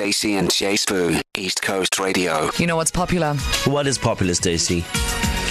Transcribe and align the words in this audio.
Stacey 0.00 0.36
and 0.36 0.50
J 0.50 0.76
Sbu, 0.76 1.20
East 1.36 1.60
Coast 1.60 1.98
Radio. 1.98 2.48
You 2.56 2.66
know 2.66 2.76
what's 2.76 2.90
popular? 2.90 3.34
What 3.66 3.86
is 3.86 3.98
popular, 3.98 4.32
Stacey? 4.32 4.82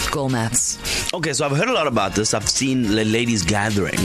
Girl 0.09 0.27
maths. 0.27 1.13
Okay, 1.13 1.33
so 1.33 1.45
I've 1.45 1.55
heard 1.55 1.69
a 1.69 1.73
lot 1.73 1.85
about 1.85 2.15
this. 2.15 2.33
I've 2.33 2.49
seen 2.49 2.95
la- 2.95 3.03
ladies 3.03 3.43
gathering 3.43 3.99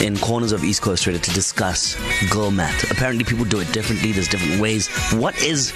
in 0.00 0.16
corners 0.18 0.52
of 0.52 0.62
East 0.62 0.82
Coast 0.82 1.04
Radio 1.08 1.20
to 1.20 1.30
discuss 1.32 1.96
girl 2.30 2.52
math. 2.52 2.92
Apparently, 2.92 3.24
people 3.24 3.44
do 3.44 3.58
it 3.58 3.72
differently. 3.72 4.12
There's 4.12 4.28
different 4.28 4.60
ways. 4.60 4.86
What 5.14 5.36
is 5.42 5.72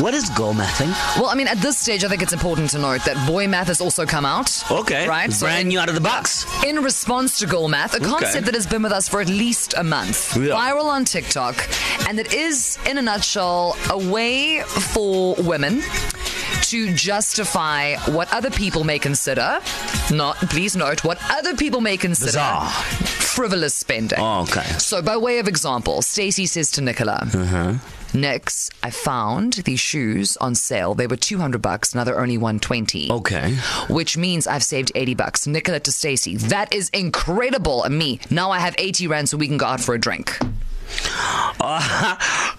what 0.00 0.14
is 0.14 0.28
girl 0.30 0.52
mathing? 0.54 0.90
Well, 1.20 1.26
I 1.30 1.34
mean, 1.34 1.48
at 1.48 1.58
this 1.58 1.78
stage, 1.78 2.04
I 2.04 2.08
think 2.08 2.22
it's 2.22 2.32
important 2.32 2.70
to 2.70 2.78
note 2.78 3.02
that 3.04 3.16
boy 3.26 3.48
math 3.48 3.68
has 3.68 3.80
also 3.80 4.04
come 4.06 4.24
out. 4.24 4.50
Okay, 4.70 5.06
Right? 5.08 5.32
So 5.32 5.46
brand 5.46 5.62
in- 5.62 5.68
new 5.68 5.80
out 5.80 5.88
of 5.88 5.94
the 5.94 6.00
box. 6.00 6.44
In 6.64 6.82
response 6.82 7.38
to 7.38 7.46
girl 7.46 7.68
math, 7.68 7.94
a 7.94 8.00
concept 8.00 8.44
that 8.46 8.54
has 8.54 8.66
been 8.66 8.82
with 8.82 8.92
us 8.92 9.08
for 9.08 9.20
at 9.20 9.28
least 9.28 9.74
a 9.76 9.82
month, 9.84 10.36
Yeah. 10.36 10.54
viral 10.54 10.84
on 10.84 11.04
TikTok, 11.04 11.66
and 12.08 12.18
it 12.20 12.32
is, 12.34 12.78
in 12.86 12.98
a 12.98 13.02
nutshell, 13.02 13.76
a 13.90 13.98
way 13.98 14.60
for 14.62 15.34
women 15.38 15.82
to 16.62 16.92
justify 16.94 17.94
what 18.06 18.32
other 18.32 18.50
people 18.50 18.84
may 18.84 18.98
consider, 18.98 19.60
not, 20.10 20.36
please 20.50 20.74
note, 20.76 21.04
what 21.04 21.18
other 21.30 21.54
people 21.54 21.80
may 21.80 21.96
consider 21.96 22.32
Bizarre. 22.32 22.68
frivolous 22.70 23.74
spending. 23.74 24.18
Oh, 24.18 24.42
okay. 24.42 24.64
So, 24.78 25.00
by 25.02 25.16
way 25.16 25.38
of 25.38 25.48
example, 25.48 26.02
Stacey 26.02 26.46
says 26.46 26.70
to 26.72 26.80
Nicola, 26.80 27.26
Uh-huh. 27.32 27.72
Nix, 28.16 28.70
I 28.82 28.90
found 28.90 29.52
these 29.64 29.80
shoes 29.80 30.36
on 30.38 30.54
sale. 30.54 30.94
They 30.94 31.06
were 31.06 31.16
200 31.16 31.60
bucks, 31.62 31.94
now 31.94 32.02
they're 32.04 32.18
only 32.20 32.38
120 32.38 33.10
Okay. 33.12 33.54
which 33.88 34.16
means 34.16 34.46
I've 34.46 34.62
saved 34.64 34.90
80 34.94 35.14
bucks. 35.14 35.46
Nicola 35.46 35.78
to 35.80 35.92
Stacey, 35.92 36.36
that 36.36 36.72
is 36.72 36.88
incredible. 36.90 37.84
And 37.84 37.98
me, 37.98 38.20
now 38.30 38.50
I 38.50 38.58
have 38.58 38.74
80 38.78 39.06
rand 39.06 39.28
so 39.28 39.36
we 39.36 39.46
can 39.48 39.56
go 39.58 39.66
out 39.66 39.80
for 39.80 39.94
a 39.94 39.98
drink. 40.00 40.36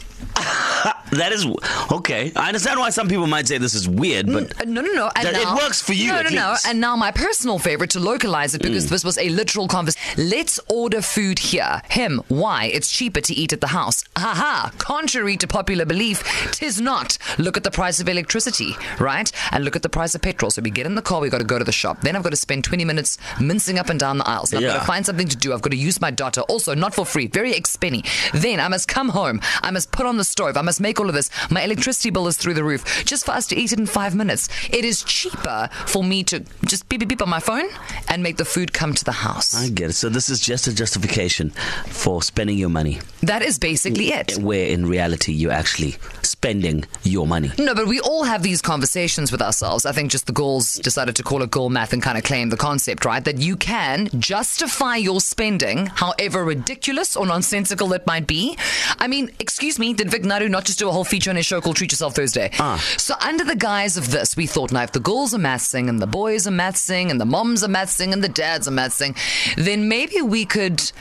That 1.11 1.31
is 1.31 1.45
okay. 1.91 2.31
I 2.35 2.47
understand 2.47 2.79
why 2.79 2.89
some 2.89 3.07
people 3.07 3.27
might 3.27 3.47
say 3.47 3.57
this 3.57 3.73
is 3.73 3.87
weird, 3.87 4.27
but 4.27 4.51
Uh, 4.61 4.65
No, 4.65 4.81
no, 4.81 4.91
no. 4.93 5.09
And 5.15 5.25
That- 5.27 5.35
it 5.35 5.47
works 5.63 5.81
for 5.81 5.93
you 5.93 6.07
No, 6.09 6.21
no, 6.21 6.29
no. 6.29 6.47
Mm. 6.55 6.69
And 6.69 6.81
now 6.81 6.95
my 6.95 7.11
personal 7.11 7.59
favorite 7.59 7.89
to 7.91 7.99
localize 7.99 8.53
it 8.55 8.61
because 8.61 8.87
this 8.89 9.03
was 9.03 9.17
a 9.17 9.29
literal 9.29 9.67
conversation. 9.67 10.29
Let's 10.29 10.59
order 10.67 11.01
food 11.01 11.39
here. 11.39 11.81
Him. 11.89 12.21
Why? 12.27 12.65
It's 12.65 12.91
cheaper 12.91 13.21
to 13.21 13.33
eat 13.33 13.53
at 13.53 13.61
the 13.61 13.67
house. 13.67 14.03
Haha. 14.17 14.69
Contrary 14.77 15.37
to 15.37 15.47
popular 15.47 15.85
belief, 15.85 16.23
tis 16.51 16.79
not. 16.81 17.17
Look 17.37 17.55
at 17.57 17.63
the 17.63 17.71
price 17.71 17.99
of 17.99 18.09
electricity, 18.09 18.75
right? 18.99 19.31
And 19.51 19.63
look 19.63 19.75
at 19.75 19.81
the 19.83 19.89
price 19.89 20.13
of 20.15 20.21
petrol. 20.21 20.51
So 20.51 20.61
we 20.61 20.69
get 20.69 20.85
in 20.85 20.95
the 20.95 21.01
car, 21.01 21.19
we 21.21 21.29
got 21.29 21.39
to 21.39 21.43
go 21.43 21.57
to 21.59 21.63
the 21.65 21.71
shop. 21.71 22.01
Then 22.01 22.15
I've 22.15 22.23
got 22.23 22.31
to 22.31 22.35
spend 22.35 22.63
20 22.63 22.83
minutes 22.85 23.17
mincing 23.39 23.79
up 23.79 23.89
and 23.89 23.99
down 23.99 24.17
the 24.17 24.27
aisles. 24.27 24.53
I've 24.53 24.61
got 24.61 24.79
to 24.79 24.85
find 24.85 25.05
something 25.05 25.27
to 25.27 25.37
do. 25.37 25.53
I've 25.53 25.61
got 25.61 25.71
to 25.71 25.77
use 25.77 26.01
my 26.01 26.11
data. 26.11 26.41
Also, 26.43 26.73
not 26.75 26.93
for 26.93 27.05
free. 27.05 27.27
Very 27.27 27.53
expenny. 27.53 28.03
Then 28.33 28.59
I 28.59 28.67
must 28.67 28.87
come 28.87 29.09
home. 29.09 29.41
I 29.61 29.71
must 29.71 29.91
put 29.91 30.05
on 30.05 30.17
the 30.17 30.23
stove. 30.23 30.57
I 30.57 30.61
must 30.61 30.81
make 30.81 30.96
all 30.99 31.09
of 31.09 31.15
this. 31.15 31.29
My 31.49 31.61
electricity 31.63 32.09
bill 32.09 32.27
is 32.27 32.37
through 32.37 32.53
the 32.55 32.63
roof. 32.63 33.05
Just 33.05 33.25
for 33.25 33.31
us 33.31 33.45
to 33.47 33.55
eat 33.55 33.71
it 33.71 33.79
in 33.79 33.85
five 33.85 34.15
minutes. 34.15 34.49
It 34.69 34.85
is 34.85 35.03
cheaper 35.03 35.69
for 35.85 36.03
me 36.03 36.23
to 36.25 36.43
just 36.65 36.87
beep 36.89 36.99
beep 36.99 37.09
beep 37.09 37.21
on 37.21 37.29
my 37.29 37.39
phone 37.39 37.69
and 38.07 38.23
make 38.23 38.37
the 38.37 38.45
food 38.45 38.73
come 38.73 38.93
to 38.93 39.03
the 39.03 39.11
house. 39.11 39.55
I 39.55 39.69
get 39.69 39.89
it. 39.89 39.93
So 39.93 40.09
this 40.09 40.29
is 40.29 40.39
just 40.39 40.67
a 40.67 40.73
justification 40.73 41.51
for 41.87 42.21
spending 42.21 42.57
your 42.57 42.69
money, 42.69 42.99
that 43.21 43.41
is 43.41 43.59
basically 43.59 44.09
it. 44.09 44.37
where 44.37 44.67
in 44.67 44.85
reality 44.85 45.31
you're 45.33 45.51
actually 45.51 45.95
spending 46.21 46.85
your 47.03 47.25
money. 47.27 47.51
No, 47.57 47.73
but 47.73 47.87
we 47.87 47.99
all 48.01 48.23
have 48.23 48.43
these 48.43 48.61
conversations 48.61 49.31
with 49.31 49.41
ourselves. 49.41 49.85
I 49.85 49.91
think 49.91 50.11
just 50.11 50.27
the 50.27 50.33
girls 50.33 50.75
decided 50.75 51.15
to 51.15 51.23
call 51.23 51.41
it 51.41 51.51
girl 51.51 51.69
math 51.69 51.93
and 51.93 52.01
kind 52.01 52.17
of 52.17 52.23
claim 52.23 52.49
the 52.49 52.57
concept, 52.57 53.05
right? 53.05 53.23
That 53.23 53.37
you 53.37 53.55
can 53.55 54.09
justify 54.19 54.97
your 54.97 55.19
spending, 55.21 55.87
however 55.87 56.43
ridiculous 56.43 57.15
or 57.15 57.25
nonsensical 57.25 57.91
it 57.93 58.05
might 58.05 58.27
be. 58.27 58.57
I 58.99 59.07
mean, 59.07 59.31
excuse 59.39 59.79
me, 59.79 59.93
did 59.93 60.11
Vic 60.11 60.23
Naidoo 60.23 60.49
not 60.49 60.65
just 60.65 60.79
do 60.79 60.86
a 60.87 60.91
whole 60.91 61.03
feature 61.03 61.29
on 61.29 61.35
his 61.35 61.45
show 61.45 61.61
called 61.61 61.75
Treat 61.75 61.91
Yourself 61.91 62.15
Thursday? 62.15 62.49
Ah. 62.59 62.77
So 62.97 63.15
under 63.21 63.43
the 63.43 63.55
guise 63.55 63.97
of 63.97 64.11
this, 64.11 64.35
we 64.35 64.47
thought, 64.47 64.71
now 64.71 64.83
if 64.83 64.91
the 64.91 64.99
girls 64.99 65.33
are 65.33 65.39
mathsing 65.39 65.89
and 65.89 66.01
the 66.01 66.07
boys 66.07 66.47
are 66.47 66.51
mathsing 66.51 67.11
and 67.11 67.19
the 67.19 67.25
moms 67.25 67.63
are 67.63 67.67
mathsing 67.67 68.13
and 68.13 68.23
the 68.23 68.29
dads 68.29 68.67
are 68.67 68.71
mathsing, 68.71 69.15
then 69.55 69.87
maybe 69.87 70.21
we 70.21 70.45
could, 70.45 70.91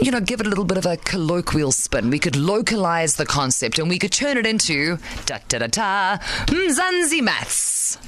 you 0.00 0.10
know, 0.10 0.20
give 0.20 0.40
it 0.40 0.46
a 0.46 0.48
little 0.48 0.64
bit 0.64 0.78
of 0.78 0.86
a 0.86 0.96
colloquial 0.96 1.72
spin. 1.72 2.10
We 2.10 2.18
could 2.18 2.36
localize 2.36 3.16
the 3.16 3.26
concept 3.26 3.78
and 3.78 3.88
we 3.88 3.98
could 3.98 4.12
turn 4.12 4.36
it 4.36 4.46
into 4.46 4.98
da 5.26 5.38
da 5.48 5.58
da 5.58 5.66
da 5.66 6.18
Mzansi 6.46 7.22
maths. 7.22 7.98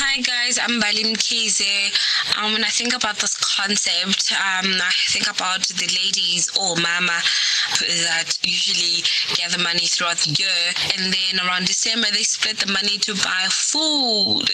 Hi 0.00 0.20
guys, 0.22 0.60
I'm 0.62 0.80
Balim 0.80 1.18
Kize. 1.18 1.90
Um, 2.38 2.52
when 2.52 2.62
I 2.62 2.68
think 2.68 2.94
about 2.94 3.18
this 3.18 3.34
concept, 3.34 4.30
um, 4.30 4.70
I 4.78 4.94
think 5.10 5.26
about 5.26 5.66
the 5.66 5.90
ladies 5.90 6.46
or 6.54 6.76
mama 6.76 7.18
that 8.06 8.38
usually 8.46 9.02
gather 9.34 9.58
money 9.58 9.90
throughout 9.90 10.18
the 10.18 10.38
year, 10.38 10.62
and 10.94 11.12
then 11.12 11.44
around 11.44 11.66
December 11.66 12.06
they 12.14 12.22
split 12.22 12.58
the 12.62 12.70
money 12.70 12.98
to 13.10 13.14
buy 13.26 13.50
food. 13.50 14.46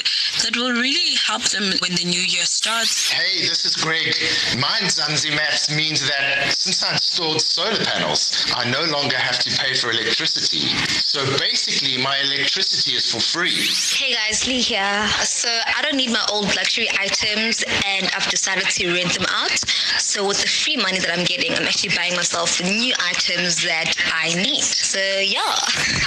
That 0.43 0.57
will 0.57 0.73
really 0.73 1.15
help 1.21 1.45
them 1.53 1.77
when 1.85 1.93
the 1.93 2.09
new 2.09 2.25
year 2.25 2.49
starts. 2.49 3.13
Hey, 3.13 3.45
this 3.45 3.65
is 3.69 3.77
Greg. 3.77 4.17
Mzansi 4.57 5.37
Maths 5.37 5.77
means 5.77 6.09
that 6.09 6.57
since 6.57 6.83
I 6.83 6.93
installed 6.93 7.43
solar 7.43 7.85
panels, 7.85 8.51
I 8.57 8.65
no 8.71 8.83
longer 8.89 9.17
have 9.17 9.39
to 9.41 9.51
pay 9.61 9.75
for 9.75 9.91
electricity. 9.91 10.73
So 11.05 11.21
basically, 11.37 12.03
my 12.03 12.17
electricity 12.25 12.97
is 12.97 13.13
for 13.13 13.21
free. 13.21 13.69
Hey 13.93 14.15
guys, 14.15 14.49
Lee 14.49 14.61
here. 14.61 15.05
So 15.35 15.49
I 15.49 15.83
don't 15.83 15.97
need 15.97 16.13
my 16.13 16.25
old 16.31 16.55
luxury 16.55 16.89
items 17.01 17.65
and 17.85 18.09
I've 18.15 18.29
decided 18.31 18.65
to 18.71 18.93
rent 18.95 19.15
them 19.15 19.27
out. 19.29 19.59
So 19.99 20.27
with 20.29 20.41
the 20.41 20.47
free 20.47 20.77
money 20.77 20.99
that 20.99 21.11
I'm 21.11 21.25
getting, 21.25 21.53
I'm 21.53 21.65
actually 21.65 21.95
buying 21.97 22.15
myself 22.15 22.63
new 22.63 22.95
items 23.01 23.63
that 23.65 23.93
I 24.15 24.33
need. 24.35 24.63
So 24.63 25.01
yeah. 25.19 25.57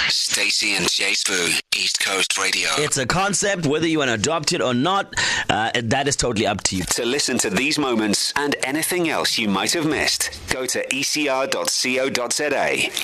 Stacey 0.08 0.76
and 0.76 0.90
J 0.90 1.12
Sbu, 1.12 1.60
East 1.76 2.00
Coast 2.00 2.38
Radio. 2.38 2.70
It's 2.78 2.96
a 2.96 3.04
concept, 3.04 3.66
whether 3.66 3.86
you 3.86 3.98
want 3.98 4.08
to 4.08 4.14
adopt 4.14 4.54
it 4.54 4.62
or 4.62 4.72
not, 4.72 5.14
uh, 5.50 5.72
that 5.74 6.08
is 6.08 6.16
totally 6.16 6.46
up 6.46 6.62
to 6.62 6.76
you. 6.76 6.84
To 6.84 7.04
listen 7.04 7.36
to 7.38 7.50
these 7.50 7.78
moments 7.78 8.32
and 8.34 8.56
anything 8.62 9.10
else 9.10 9.36
you 9.36 9.48
might 9.48 9.72
have 9.72 9.86
missed, 9.86 10.40
go 10.50 10.64
to 10.64 10.86
ecr.co.za 10.86 11.46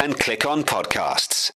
and 0.03 0.19
click 0.19 0.47
on 0.47 0.65
podcasts. 0.65 1.51